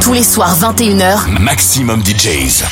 Tous 0.00 0.12
les 0.12 0.22
soirs 0.22 0.56
21h, 0.58 1.38
Maximum 1.40 2.02
DJs. 2.04 2.64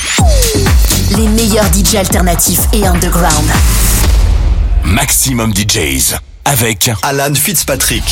Les 1.16 1.28
meilleurs 1.28 1.66
DJs 1.72 1.96
alternatifs 1.98 2.60
et 2.72 2.86
underground. 2.86 3.50
Maximum 4.84 5.52
DJs 5.54 6.14
avec 6.44 6.90
Alan 7.02 7.34
Fitzpatrick. 7.34 8.04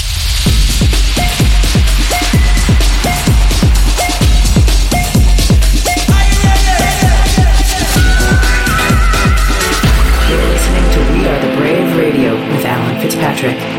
You're 10.28 10.40
listening 10.48 10.90
to 10.92 11.00
We 11.12 11.26
Are 11.28 11.40
the 11.40 11.56
Brave 11.56 11.96
Radio 11.96 12.34
with 12.52 12.64
Alan 12.64 13.00
Fitzpatrick. 13.00 13.73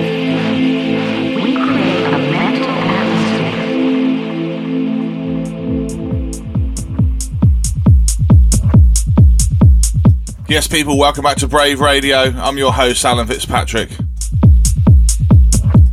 Yes, 10.48 10.68
people, 10.68 10.96
welcome 11.00 11.24
back 11.24 11.38
to 11.38 11.48
Brave 11.48 11.80
Radio. 11.80 12.18
I'm 12.18 12.56
your 12.60 12.72
host, 12.72 13.04
Alan 13.04 13.26
Fitzpatrick. 13.26 13.90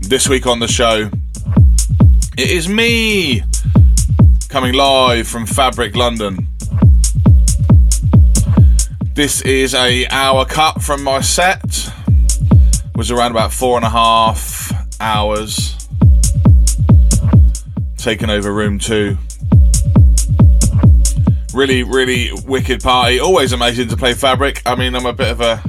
This 0.03 0.29
week 0.29 0.47
on 0.47 0.59
the 0.59 0.69
show, 0.69 1.09
it 2.37 2.51
is 2.51 2.69
me 2.69 3.45
coming 4.51 4.75
live 4.75 5.27
from 5.27 5.47
Fabric 5.47 5.97
London. 5.97 6.49
This 9.15 9.41
is 9.41 9.75
a 9.75 10.07
hour 10.09 10.45
cut 10.45 10.83
from 10.83 11.03
my 11.03 11.23
set. 11.23 11.91
Was 12.95 13.11
around 13.11 13.31
about 13.31 13.55
four 13.55 13.77
and 13.77 13.87
a 13.87 13.91
half 13.91 14.71
hours. 15.01 15.89
Taking 17.97 18.29
over 18.29 18.53
room 18.53 18.79
two 18.79 19.17
really, 21.55 21.83
really 21.83 22.31
wicked 22.47 22.83
party. 22.83 23.21
Always 23.21 23.53
amazing 23.53 23.89
to 23.89 23.97
play 23.97 24.15
Fabric. 24.15 24.63
I 24.67 24.75
mean, 24.75 24.95
I'm 24.95 25.07
a 25.07 25.13
bit 25.13 25.31
of 25.31 25.41
a 25.41 25.63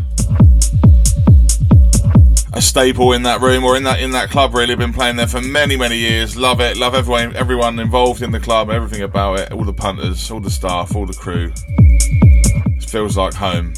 a 2.56 2.62
staple 2.62 3.14
in 3.14 3.24
that 3.24 3.42
room 3.42 3.64
or 3.64 3.76
in 3.76 3.84
that 3.84 4.00
in 4.00 4.12
that 4.12 4.30
club. 4.30 4.54
Really, 4.54 4.76
been 4.76 4.94
playing 4.94 5.16
there 5.16 5.28
for 5.28 5.42
many, 5.42 5.76
many 5.76 5.98
years. 5.98 6.38
Love 6.38 6.62
it. 6.62 6.78
Love 6.78 6.94
everyone, 6.94 7.36
everyone 7.36 7.80
involved 7.80 8.22
in 8.22 8.32
the 8.32 8.40
club. 8.40 8.70
Everything 8.70 9.02
about 9.02 9.40
it. 9.40 9.52
All 9.52 9.64
the 9.64 9.74
punters, 9.74 10.30
all 10.30 10.40
the 10.40 10.52
staff, 10.52 10.96
all 10.96 11.06
the 11.06 11.14
crew. 11.14 11.52
It 11.56 12.90
feels 12.90 13.18
like 13.18 13.34
home. 13.34 13.74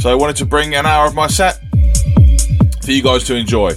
So 0.00 0.10
I 0.10 0.14
wanted 0.14 0.36
to 0.36 0.46
bring 0.46 0.74
an 0.74 0.86
hour 0.86 1.06
of 1.06 1.14
my 1.14 1.26
set 1.26 1.60
for 2.82 2.92
you 2.92 3.02
guys 3.02 3.24
to 3.24 3.34
enjoy. 3.34 3.72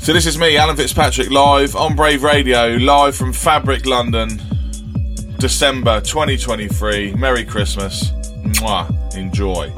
So 0.00 0.12
this 0.12 0.26
is 0.26 0.38
me, 0.38 0.56
Alan 0.56 0.76
Fitzpatrick, 0.76 1.30
live 1.30 1.76
on 1.76 1.94
Brave 1.94 2.22
Radio, 2.22 2.76
live 2.76 3.16
from 3.16 3.32
Fabric 3.32 3.86
London. 3.86 4.40
December 5.40 6.02
2023. 6.02 7.14
Merry 7.14 7.46
Christmas. 7.46 8.10
Mwah. 8.60 8.86
Enjoy. 9.16 9.72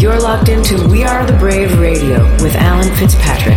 You're 0.00 0.18
locked 0.18 0.48
into 0.48 0.88
We 0.88 1.04
Are 1.04 1.24
the 1.24 1.36
Brave 1.38 1.78
Radio 1.78 2.20
with 2.42 2.56
Alan 2.56 2.92
Fitzpatrick. 2.96 3.56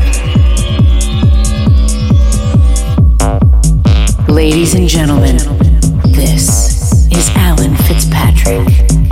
Ladies 4.29 4.75
and 4.75 4.87
gentlemen, 4.87 5.37
this 6.13 7.07
is 7.11 7.29
Alan 7.31 7.75
Fitzpatrick. 7.75 9.08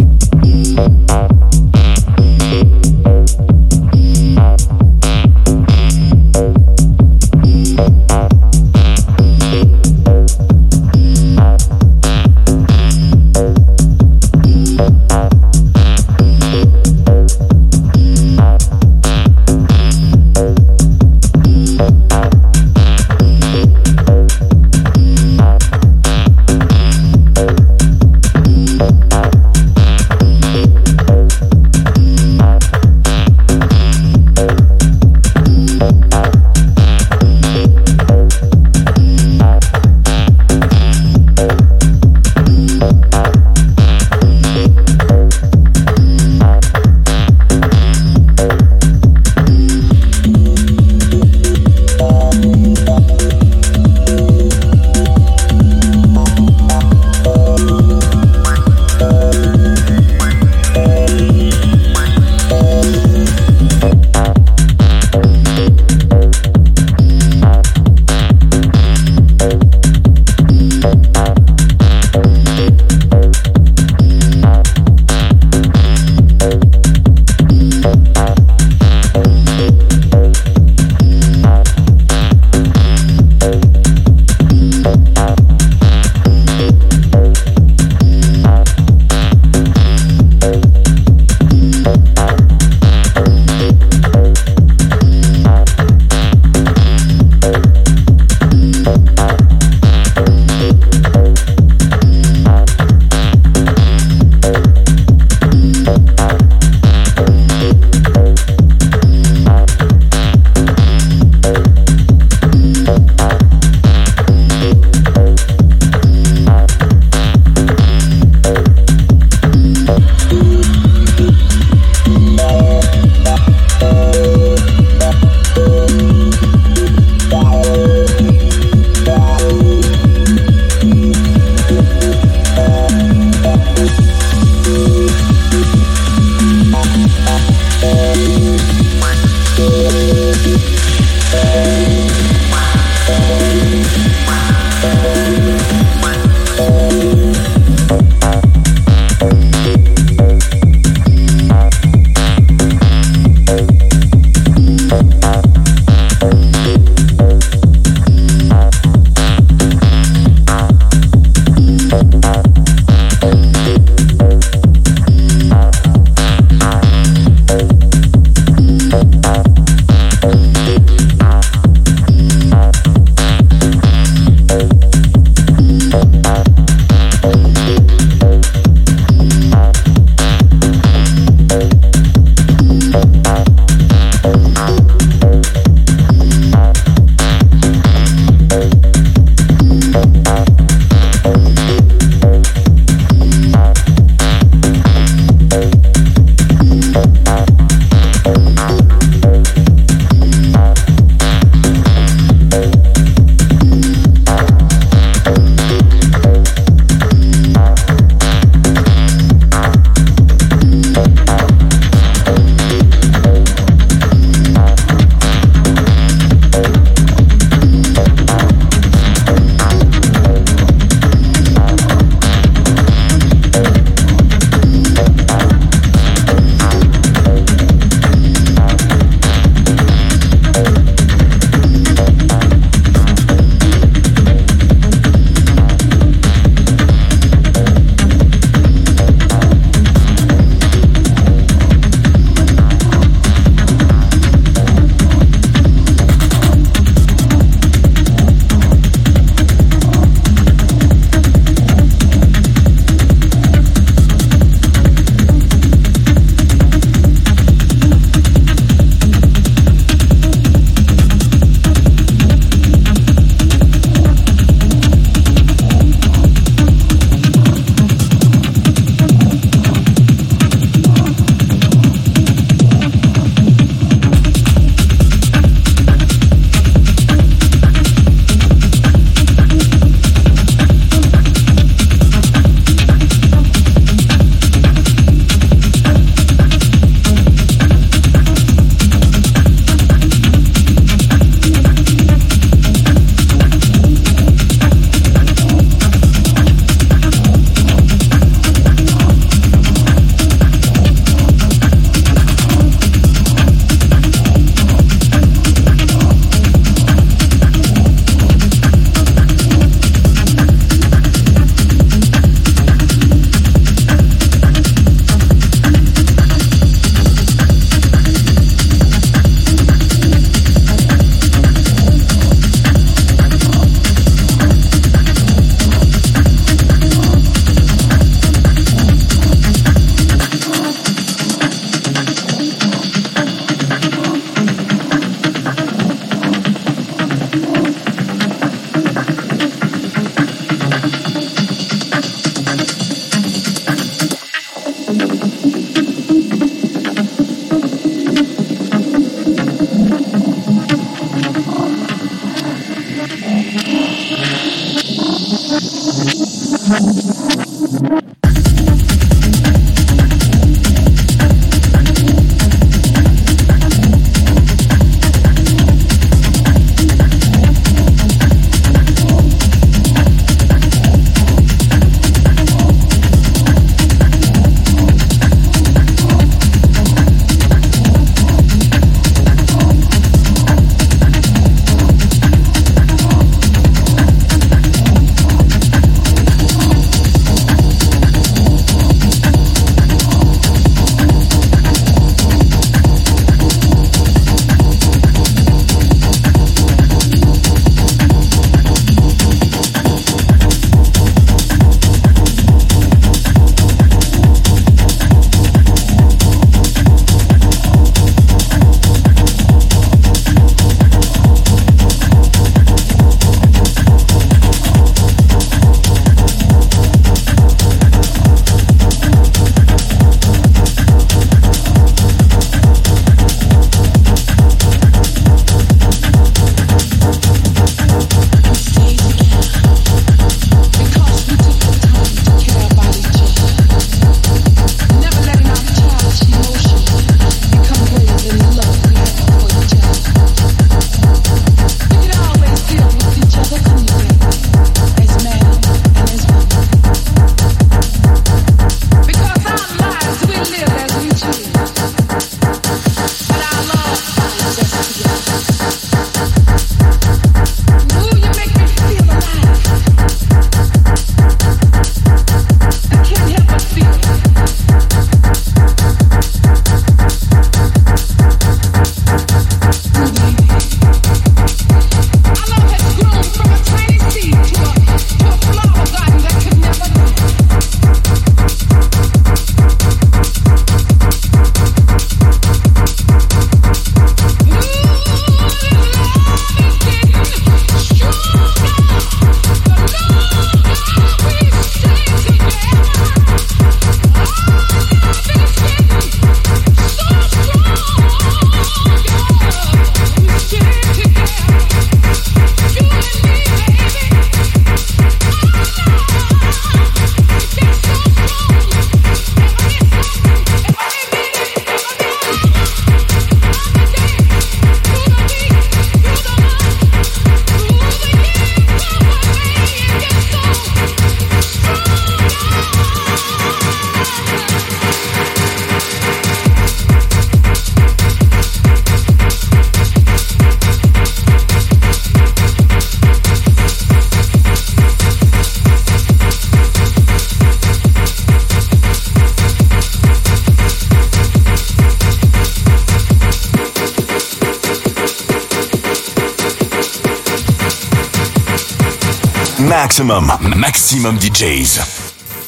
Maximum, 549.98 550.32
maximum 550.56 551.18
DJs. 551.18 551.80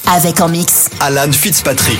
Avec 0.06 0.39
en 0.39 0.50
mix. 0.50 0.88
Alan 1.00 1.32
Fitzpatrick. 1.32 2.00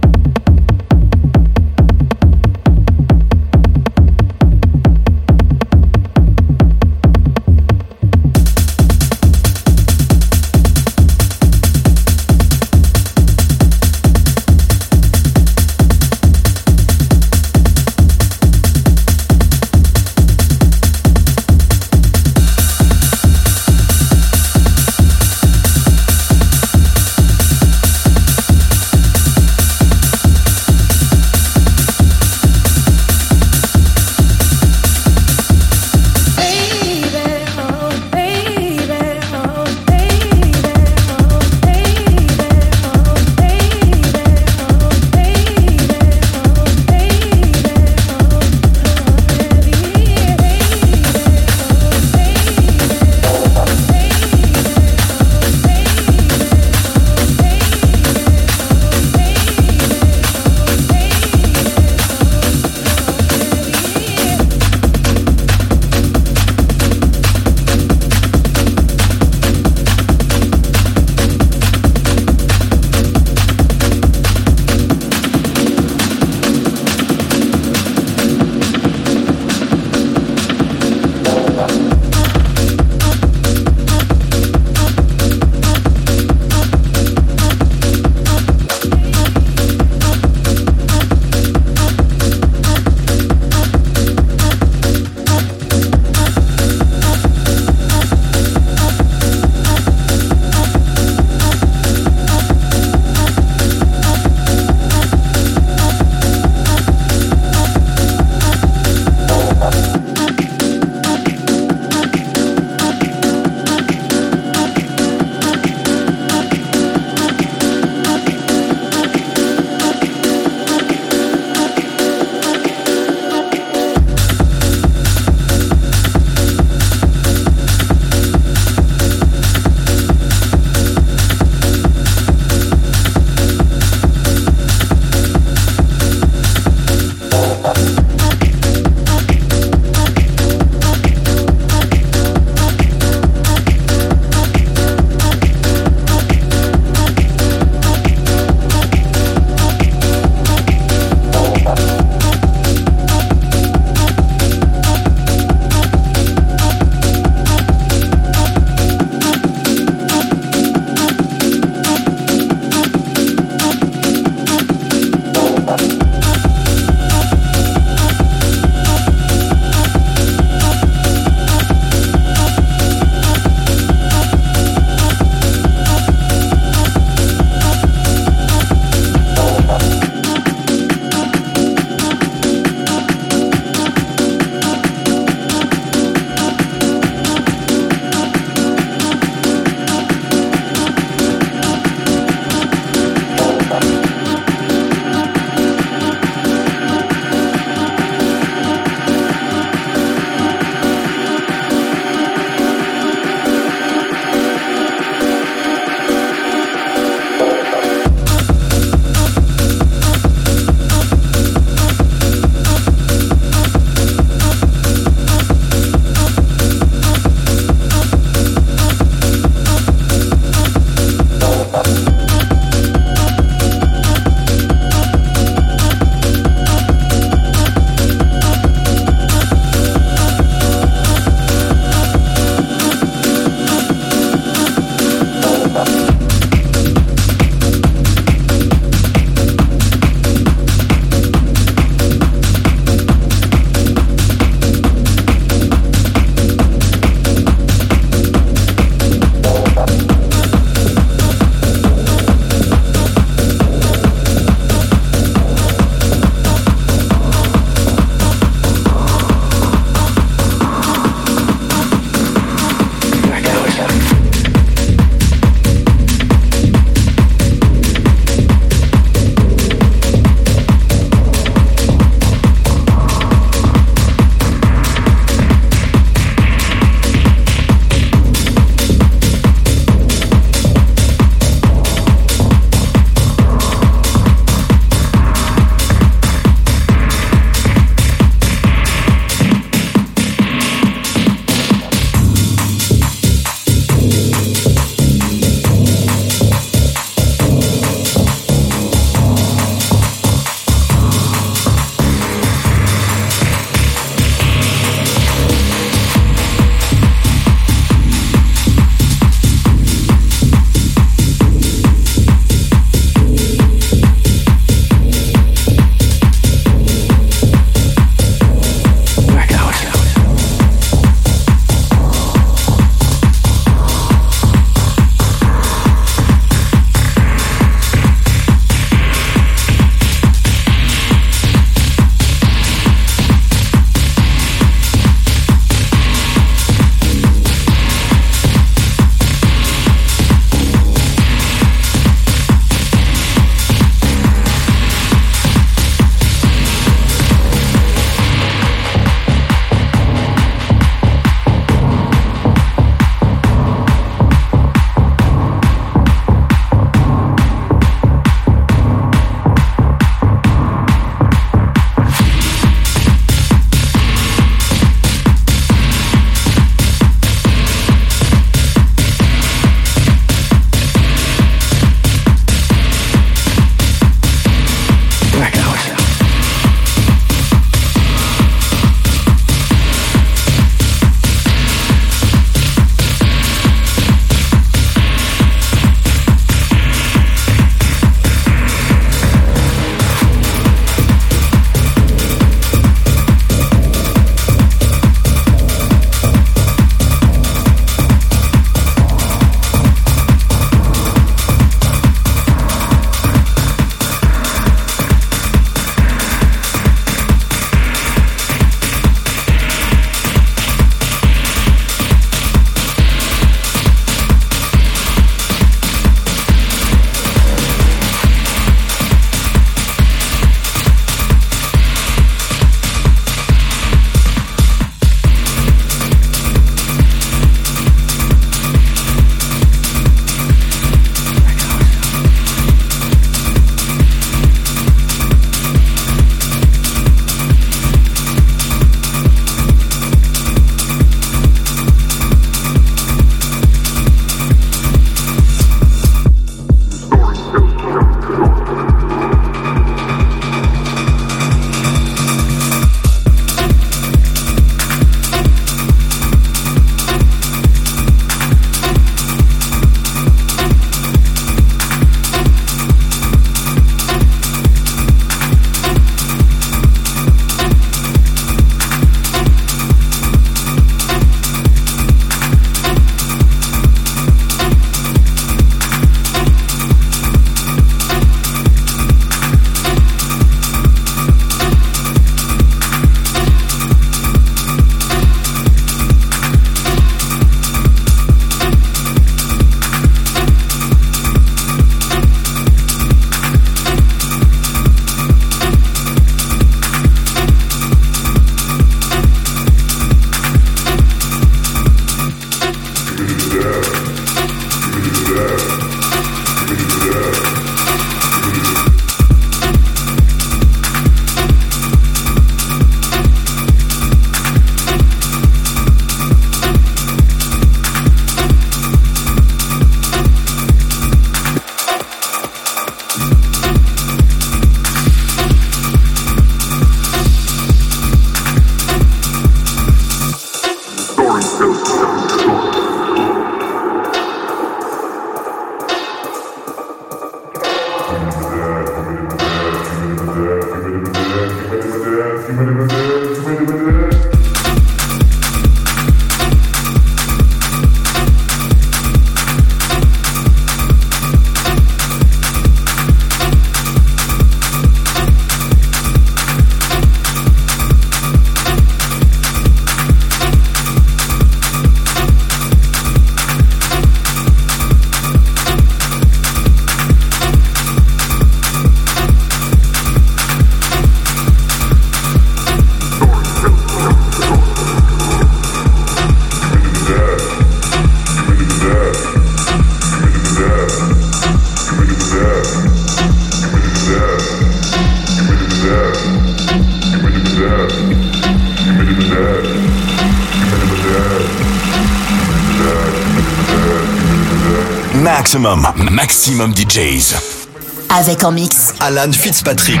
Avec 598.10 598.44
en 598.44 598.52
mix 598.52 598.92
Alan 599.00 599.32
Fitzpatrick. 599.32 600.00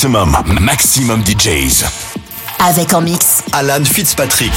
Maximum, 0.00 0.34
maximum 0.62 1.22
DJs. 1.22 1.84
Avec 2.58 2.94
en 2.94 3.02
mix. 3.02 3.42
Alan 3.52 3.84
Fitzpatrick. 3.84 4.50